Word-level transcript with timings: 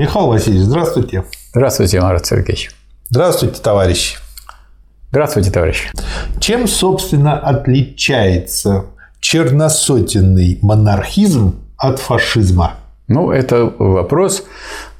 Михаил 0.00 0.28
Васильевич, 0.28 0.62
здравствуйте. 0.62 1.24
Здравствуйте, 1.50 2.00
Марат 2.00 2.24
Сергеевич. 2.24 2.70
Здравствуйте, 3.10 3.60
товарищи. 3.60 4.16
Здравствуйте, 5.10 5.50
товарищи. 5.50 5.90
Чем, 6.38 6.66
собственно, 6.66 7.38
отличается 7.38 8.86
черносотенный 9.20 10.58
монархизм 10.62 11.56
от 11.76 11.98
фашизма? 11.98 12.76
Ну, 13.08 13.30
это 13.30 13.66
вопрос, 13.78 14.44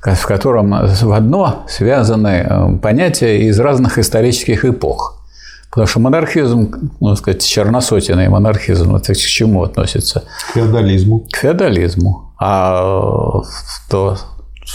в 0.02 0.26
котором 0.26 0.72
в 0.86 1.12
одно 1.12 1.64
связаны 1.66 2.46
э, 2.46 2.76
понятия 2.82 3.48
из 3.48 3.58
разных 3.58 3.96
исторических 3.96 4.66
эпох. 4.66 5.24
Потому 5.70 5.86
что 5.86 6.00
монархизм, 6.00 6.90
ну, 7.00 7.16
сказать, 7.16 7.42
черносотенный 7.42 8.28
монархизм, 8.28 8.94
это 8.96 9.14
к 9.14 9.16
чему 9.16 9.62
относится? 9.62 10.24
К 10.50 10.52
феодализму. 10.56 11.26
К 11.32 11.36
феодализму. 11.38 12.34
А 12.38 13.40
то 13.88 14.18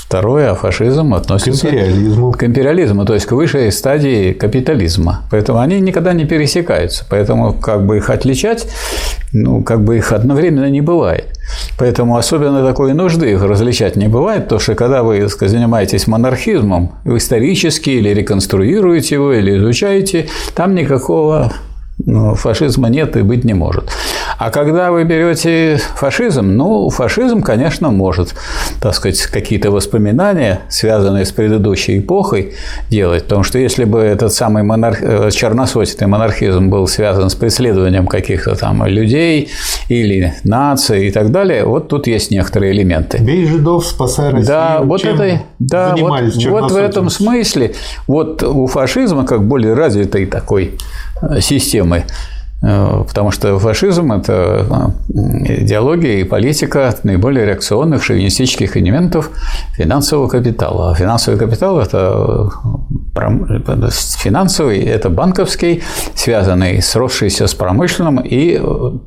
Второе, 0.03 0.51
а 0.51 0.55
фашизм 0.55 1.13
относится 1.13 1.67
к 1.67 1.71
империализму. 1.71 2.31
к 2.31 2.43
империализму, 2.43 3.05
то 3.05 3.13
есть 3.13 3.25
к 3.25 3.31
высшей 3.31 3.71
стадии 3.71 4.33
капитализма. 4.33 5.21
Поэтому 5.31 5.59
они 5.59 5.79
никогда 5.79 6.13
не 6.13 6.25
пересекаются. 6.25 7.05
Поэтому 7.09 7.53
как 7.53 7.85
бы 7.85 7.97
их 7.97 8.09
отличать, 8.09 8.67
ну, 9.31 9.63
как 9.63 9.83
бы 9.83 9.97
их 9.97 10.11
одновременно 10.11 10.69
не 10.69 10.81
бывает. 10.81 11.27
Поэтому 11.77 12.17
особенно 12.17 12.65
такой 12.65 12.93
нужды 12.93 13.31
их 13.31 13.41
различать 13.41 13.95
не 13.95 14.07
бывает, 14.07 14.43
потому 14.43 14.59
что 14.59 14.75
когда 14.75 15.01
вы 15.01 15.27
сказать, 15.29 15.51
занимаетесь 15.51 16.07
монархизмом, 16.07 16.95
исторически 17.05 17.91
или 17.91 18.09
реконструируете 18.09 19.15
его, 19.15 19.33
или 19.33 19.57
изучаете, 19.57 20.27
там 20.53 20.75
никакого 20.75 21.51
ну, 21.97 22.35
фашизма 22.35 22.89
нет 22.89 23.15
и 23.15 23.21
быть 23.21 23.43
не 23.43 23.53
может. 23.53 23.89
А 24.37 24.49
когда 24.49 24.91
вы 24.91 25.03
берете 25.03 25.79
фашизм, 25.95 26.55
ну, 26.55 26.89
фашизм, 26.89 27.41
конечно, 27.41 27.91
может, 27.91 28.35
так 28.81 28.93
сказать, 28.93 29.21
какие-то 29.23 29.71
воспоминания, 29.71 30.61
связанные 30.69 31.25
с 31.25 31.31
предыдущей 31.31 31.99
эпохой, 31.99 32.53
делать. 32.89 33.23
Потому 33.23 33.43
что 33.43 33.59
если 33.59 33.85
бы 33.85 33.99
этот 33.99 34.33
самый 34.33 34.63
монарх... 34.63 35.01
Э, 35.01 35.29
черносотенный 35.31 36.07
монархизм 36.07 36.69
был 36.69 36.87
связан 36.87 37.29
с 37.29 37.35
преследованием 37.35 38.07
каких-то 38.07 38.55
там 38.55 38.85
людей 38.85 39.49
или 39.89 40.33
наций 40.43 41.07
и 41.07 41.11
так 41.11 41.31
далее, 41.31 41.65
вот 41.65 41.87
тут 41.87 42.07
есть 42.07 42.31
некоторые 42.31 42.73
элементы. 42.73 43.19
Бей 43.19 43.45
жидов, 43.45 43.85
спасай 43.85 44.31
Россию. 44.31 44.47
Да, 44.47 44.81
вот, 44.81 45.01
Чем 45.01 45.19
это, 45.19 45.41
да, 45.59 45.95
вот, 45.95 46.21
вот 46.47 46.71
в 46.71 46.75
этом 46.75 47.09
смысле, 47.09 47.73
вот 48.07 48.43
у 48.43 48.67
фашизма, 48.67 49.25
как 49.25 49.43
более 49.43 49.73
развитой 49.73 50.25
такой 50.25 50.77
э, 51.21 51.39
системы, 51.41 52.03
потому 52.61 53.31
что 53.31 53.59
фашизм– 53.59 54.11
это 54.13 54.65
э, 55.13 55.61
идеология 55.63 56.21
и 56.21 56.23
политика 56.23 56.95
наиболее 57.03 57.45
реакционных 57.45 58.03
шовинистических 58.03 58.77
элементов 58.77 59.29
финансового 59.77 60.27
капитала. 60.27 60.91
А 60.91 60.95
финансовый 60.95 61.37
капитал– 61.37 61.79
это 61.81 62.49
э, 63.15 63.89
финансовый, 64.17 64.79
это 64.79 65.09
банковский, 65.09 65.83
связанный, 66.15 66.81
сросшийся 66.81 67.47
с 67.47 67.53
промышленным 67.53 68.19
и 68.19 68.59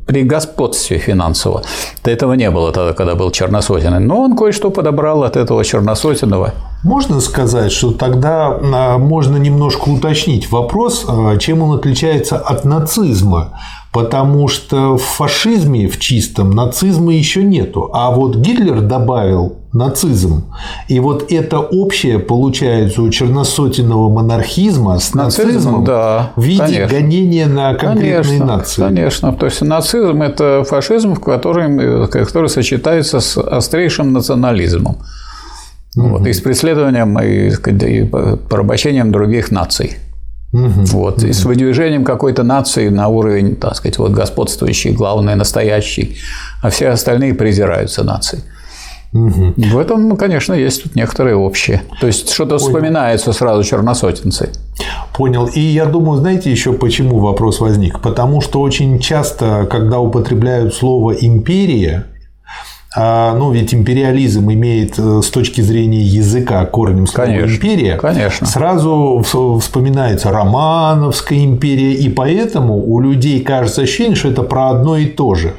при 0.06 0.22
господстве 0.22 0.98
финансового. 0.98 1.62
До 2.04 2.10
этого 2.10 2.34
не 2.34 2.50
было 2.50 2.72
тогда, 2.72 2.92
когда 2.92 3.14
был 3.14 3.30
черносотенный. 3.30 4.00
Но 4.00 4.20
он 4.22 4.36
кое-что 4.36 4.70
подобрал 4.70 5.24
от 5.24 5.36
этого 5.36 5.64
черносотенного 5.64 6.52
можно 6.84 7.20
сказать, 7.20 7.72
что 7.72 7.92
тогда 7.92 8.48
а, 8.50 8.98
можно 8.98 9.36
немножко 9.36 9.88
уточнить 9.88 10.50
вопрос, 10.50 11.04
а, 11.08 11.36
чем 11.36 11.62
он 11.62 11.76
отличается 11.76 12.38
от 12.38 12.64
нацизма, 12.64 13.60
потому 13.92 14.46
что 14.48 14.96
в 14.96 15.02
фашизме 15.02 15.88
в 15.88 15.98
чистом 15.98 16.52
нацизма 16.52 17.12
еще 17.12 17.42
нету, 17.42 17.90
а 17.92 18.12
вот 18.12 18.36
Гитлер 18.36 18.80
добавил 18.80 19.56
нацизм, 19.72 20.54
и 20.86 21.00
вот 21.00 21.32
это 21.32 21.58
общее 21.58 22.20
получается 22.20 23.02
у 23.02 23.10
черносотенного 23.10 24.08
монархизма 24.08 24.98
с 24.98 25.14
нацизмом, 25.14 25.46
нацизмом 25.52 25.84
да, 25.84 26.32
в 26.36 26.42
виде 26.42 26.62
конечно. 26.62 26.88
гонения 26.88 27.46
на 27.46 27.74
конкретные 27.74 28.22
конечно, 28.22 28.46
нации. 28.46 28.82
Конечно, 28.82 29.32
то 29.32 29.46
есть 29.46 29.60
нацизм– 29.62 30.22
это 30.22 30.64
фашизм, 30.64 31.16
который, 31.16 32.06
который 32.08 32.48
сочетается 32.48 33.18
с 33.20 33.36
острейшим 33.36 34.12
национализмом. 34.12 34.98
Угу. 35.98 36.08
Вот, 36.08 36.26
и 36.26 36.32
с 36.32 36.40
преследованием 36.40 37.18
и, 37.18 37.50
и 37.50 38.04
порабощением 38.04 39.10
других 39.10 39.50
наций. 39.50 39.96
Угу. 40.52 40.84
Вот, 40.92 41.18
угу. 41.18 41.26
и 41.26 41.32
с 41.32 41.44
выдвижением 41.44 42.04
какой-то 42.04 42.44
нации 42.44 42.88
на 42.88 43.08
уровень, 43.08 43.56
так 43.56 43.74
сказать, 43.74 43.98
вот 43.98 44.12
господствующий, 44.12 44.92
главный, 44.92 45.34
настоящий, 45.34 46.16
а 46.62 46.70
все 46.70 46.88
остальные 46.88 47.34
презираются 47.34 48.04
нации. 48.04 48.40
Угу. 49.12 49.54
В 49.56 49.78
этом, 49.78 50.16
конечно, 50.16 50.52
есть 50.52 50.84
тут 50.84 50.94
некоторые 50.94 51.34
общие. 51.34 51.82
То 52.00 52.06
есть 52.06 52.30
что-то 52.30 52.58
вспоминается 52.58 53.32
сразу 53.32 53.64
черносотенцы. 53.64 54.50
Понял. 55.16 55.46
И 55.46 55.60
я 55.60 55.86
думаю, 55.86 56.20
знаете 56.20 56.50
еще 56.50 56.74
почему 56.74 57.18
вопрос 57.18 57.58
возник? 57.60 58.00
Потому 58.00 58.40
что 58.40 58.60
очень 58.60 58.98
часто, 59.00 59.66
когда 59.68 59.98
употребляют 59.98 60.74
слово 60.74 61.12
империя, 61.12 62.06
ну, 62.96 63.52
ведь 63.52 63.74
империализм 63.74 64.50
имеет 64.50 64.98
э, 64.98 65.20
с 65.22 65.28
точки 65.28 65.60
зрения 65.60 66.00
языка 66.00 66.64
корнем 66.64 67.06
слова 67.06 67.26
конечно, 67.26 67.54
империя. 67.54 67.96
Конечно. 67.96 68.46
Сразу 68.46 69.22
вспоминается 69.60 70.30
Романовская 70.30 71.44
империя, 71.44 71.92
и 71.92 72.08
поэтому 72.08 72.78
у 72.78 72.98
людей 73.00 73.40
кажется 73.40 73.82
ощущение, 73.82 74.16
что 74.16 74.28
это 74.28 74.42
про 74.42 74.70
одно 74.70 74.96
и 74.96 75.04
то 75.04 75.34
же. 75.34 75.52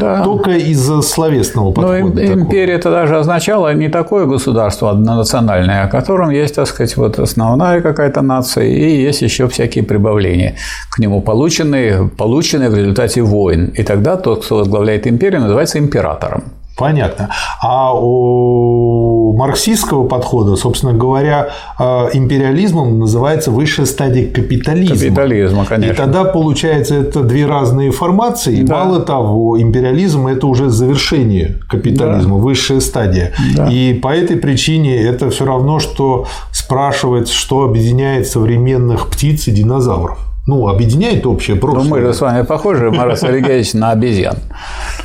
Да. 0.00 0.22
Только 0.22 0.50
из-за 0.50 1.00
словесного 1.00 1.72
подхода. 1.72 2.22
Но 2.22 2.34
империя 2.34 2.74
это 2.74 2.90
даже 2.90 3.18
означало 3.18 3.72
не 3.74 3.88
такое 3.88 4.26
государство 4.26 4.90
однонациональное, 4.90 5.84
о 5.84 5.88
котором 5.88 6.30
есть, 6.30 6.56
так 6.56 6.66
сказать, 6.66 6.96
вот 6.96 7.18
основная 7.18 7.80
какая-то 7.80 8.20
нация, 8.20 8.64
и 8.64 9.02
есть 9.02 9.22
еще 9.22 9.48
всякие 9.48 9.84
прибавления 9.84 10.56
к 10.90 10.98
нему, 10.98 11.20
полученные, 11.22 12.08
полученные 12.08 12.68
в 12.68 12.76
результате 12.76 13.22
войн. 13.22 13.72
И 13.76 13.82
тогда 13.82 14.16
тот, 14.16 14.44
кто 14.44 14.56
возглавляет 14.56 15.06
империю, 15.06 15.40
называется 15.40 15.78
императором. 15.78 16.44
Понятно. 16.76 17.30
А 17.62 17.94
у 17.94 19.34
марксистского 19.36 20.06
подхода, 20.06 20.56
собственно 20.56 20.92
говоря, 20.92 21.48
э, 21.78 22.10
империализмом 22.12 22.98
называется 22.98 23.50
высшая 23.50 23.86
стадия 23.86 24.30
капитализма. 24.30 24.96
Капитализма, 24.96 25.64
конечно. 25.64 25.92
И 25.92 25.96
тогда 25.96 26.24
получается 26.24 26.96
это 26.96 27.22
две 27.22 27.46
разные 27.46 27.92
формации. 27.92 28.62
Да. 28.62 28.84
Мало 28.84 29.00
того, 29.00 29.60
империализм 29.60 30.26
это 30.26 30.46
уже 30.46 30.68
завершение 30.68 31.60
капитализма, 31.68 32.36
да. 32.36 32.42
высшая 32.42 32.80
стадия. 32.80 33.32
Да. 33.56 33.68
И 33.70 33.94
по 33.94 34.08
этой 34.08 34.36
причине 34.36 35.00
это 35.00 35.30
все 35.30 35.46
равно, 35.46 35.78
что 35.78 36.26
спрашивать, 36.52 37.30
что 37.30 37.64
объединяет 37.64 38.26
современных 38.26 39.08
птиц 39.08 39.48
и 39.48 39.50
динозавров 39.50 40.18
ну, 40.46 40.68
объединяет 40.68 41.26
общее 41.26 41.56
прошлое. 41.56 41.84
Ну, 41.84 41.90
мы 41.90 42.00
же 42.00 42.14
с 42.14 42.20
вами 42.20 42.42
похожи, 42.42 42.90
Марат 42.90 43.18
Сергеевич, 43.18 43.74
на 43.74 43.90
обезьян. 43.90 44.36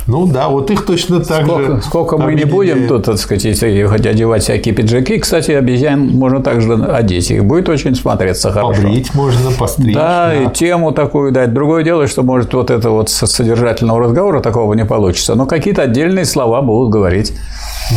Ну 0.06 0.26
да, 0.26 0.48
вот 0.48 0.70
их 0.70 0.84
точно 0.84 1.20
так 1.20 1.44
сколько, 1.44 1.76
же. 1.76 1.82
Сколько 1.82 2.18
мы 2.18 2.34
не 2.34 2.44
будем 2.44 2.88
тут, 2.88 3.04
так 3.04 3.18
сказать, 3.18 3.44
если 3.44 3.84
хоть 3.84 4.04
одевать 4.04 4.42
всякие 4.42 4.74
пиджаки. 4.74 5.18
Кстати, 5.18 5.52
обезьян 5.52 6.08
можно 6.08 6.42
также 6.42 6.74
одеть. 6.74 7.30
Их 7.30 7.44
будет 7.44 7.68
очень 7.68 7.94
смотреться 7.94 8.50
хорошо. 8.50 8.82
Побрить 8.82 9.14
можно, 9.14 9.50
постричь. 9.52 9.94
Да, 9.94 10.28
да, 10.28 10.34
и 10.34 10.52
тему 10.52 10.92
такую 10.92 11.32
дать. 11.32 11.54
Другое 11.54 11.84
дело, 11.84 12.06
что, 12.06 12.22
может, 12.22 12.52
вот 12.54 12.70
это 12.70 12.90
вот 12.90 13.10
содержательного 13.10 14.00
разговора 14.00 14.40
такого 14.40 14.74
не 14.74 14.84
получится. 14.84 15.34
Но 15.34 15.46
какие-то 15.46 15.82
отдельные 15.82 16.24
слова 16.24 16.62
будут 16.62 16.90
говорить. 16.90 17.32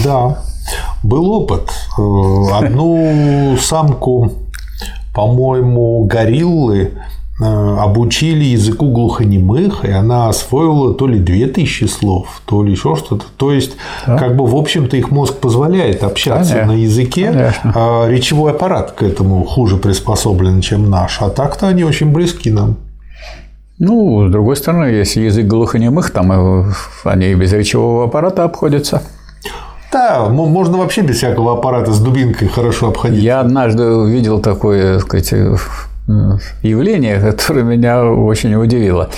Да. 0.04 0.38
Был 1.04 1.32
опыт. 1.32 1.70
Э, 1.98 2.58
одну 2.60 3.56
самку, 3.60 4.32
по-моему, 5.14 6.06
гориллы 6.06 6.92
обучили 7.40 8.46
языку 8.46 8.91
глухонемых, 8.91 9.84
и 9.84 9.91
она 9.91 10.29
освоила 10.29 10.94
то 10.94 11.06
ли 11.06 11.19
2000 11.19 11.85
слов, 11.85 12.41
то 12.46 12.63
ли 12.63 12.72
еще 12.72 12.96
что-то. 12.96 13.25
То 13.35 13.51
есть, 13.51 13.75
да. 14.07 14.18
как 14.18 14.38
бы, 14.38 14.46
в 14.46 14.56
общем-то, 14.56 14.96
их 14.96 15.12
мозг 15.12 15.35
позволяет 15.35 16.03
общаться 16.03 16.53
Конечно. 16.53 16.73
на 16.73 16.78
языке. 16.78 17.32
Конечно. 17.32 17.73
А 17.76 18.08
речевой 18.08 18.52
аппарат 18.52 18.91
к 18.91 19.03
этому 19.03 19.43
хуже 19.43 19.76
приспособлен, 19.76 20.61
чем 20.61 20.90
наш. 20.90 21.22
А 21.22 21.29
так-то 21.29 21.67
они 21.67 21.84
очень 21.84 22.14
близки 22.14 22.49
нам. 22.49 22.78
Ну, 23.79 24.29
с 24.29 24.31
другой 24.31 24.55
стороны, 24.55 24.85
если 24.85 25.22
язык 25.22 25.47
глухонемых, 25.47 26.11
там 26.11 26.31
э, 26.31 26.72
они 27.03 27.28
и 27.28 27.35
без 27.35 27.52
речевого 27.52 28.05
аппарата 28.05 28.46
обходятся. 28.46 29.03
Да, 29.91 30.29
можно 30.29 30.78
вообще 30.78 31.02
без 31.02 31.17
всякого 31.17 31.53
аппарата 31.53 31.91
с 31.91 31.99
дубинкой 31.99 32.47
хорошо 32.47 32.90
обходиться. 32.90 33.23
Я 33.23 33.41
однажды 33.41 33.84
увидел 33.84 34.40
такое, 34.40 34.99
так 34.99 35.02
сказать, 35.03 35.34
явление, 36.61 37.19
которое 37.19 37.63
меня 37.63 38.03
очень 38.05 38.53
удивило. 38.55 39.09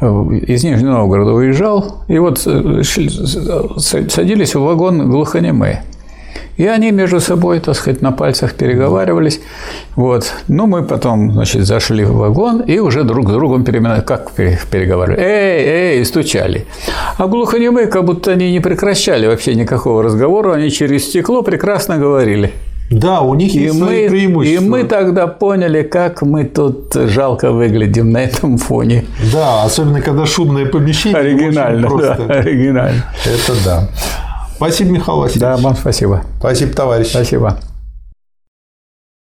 Из 0.00 0.64
Нижнего 0.64 0.92
Новгорода 0.92 1.32
уезжал, 1.32 2.04
и 2.08 2.18
вот 2.18 2.42
э, 2.46 2.82
садились 2.82 4.54
в 4.54 4.60
вагон 4.60 5.10
глухонемые. 5.10 5.82
И 6.56 6.66
они 6.66 6.90
между 6.90 7.20
собой, 7.20 7.58
так 7.60 7.74
сказать, 7.74 8.02
на 8.02 8.12
пальцах 8.12 8.52
переговаривались. 8.52 9.40
Вот. 9.96 10.30
Ну, 10.48 10.66
мы 10.66 10.82
потом, 10.82 11.32
значит, 11.32 11.64
зашли 11.64 12.04
в 12.04 12.16
вагон 12.16 12.60
и 12.60 12.78
уже 12.78 13.02
друг 13.02 13.28
с 13.30 13.32
другом 13.32 13.64
переминали. 13.64 14.02
Как 14.02 14.32
переговаривали? 14.32 15.18
Эй, 15.18 15.98
эй, 15.98 16.04
стучали. 16.04 16.66
А 17.16 17.26
глухонемые, 17.28 17.86
как 17.86 18.04
будто 18.04 18.32
они 18.32 18.52
не 18.52 18.60
прекращали 18.60 19.26
вообще 19.26 19.54
никакого 19.54 20.02
разговора, 20.02 20.52
они 20.52 20.70
через 20.70 21.04
стекло 21.06 21.42
прекрасно 21.42 21.96
говорили. 21.96 22.52
Да, 22.90 23.20
у 23.20 23.34
них 23.34 23.54
есть 23.54 23.74
и 23.74 23.78
свои 23.78 24.04
мы, 24.04 24.10
преимущества. 24.10 24.64
И 24.64 24.68
мы 24.68 24.84
тогда 24.84 25.28
поняли, 25.28 25.82
как 25.82 26.22
мы 26.22 26.44
тут 26.44 26.92
жалко 26.92 27.52
выглядим 27.52 28.10
на 28.10 28.18
этом 28.24 28.58
фоне. 28.58 29.04
Да, 29.32 29.62
особенно 29.62 30.00
когда 30.00 30.26
шумное 30.26 30.66
помещение. 30.66 31.18
Оригинально, 31.20 31.88
просто. 31.88 32.24
да, 32.26 32.34
оригинально. 32.34 33.04
Это 33.24 33.52
да. 33.64 33.88
Спасибо, 34.56 34.90
Михаил 34.90 35.18
Васильевич. 35.18 35.40
Да, 35.40 35.56
вам 35.56 35.76
спасибо. 35.76 36.24
Спасибо, 36.40 36.72
товарищ. 36.72 37.08
Спасибо. 37.10 37.60